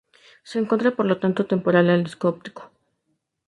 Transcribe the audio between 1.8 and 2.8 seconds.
al disco óptico.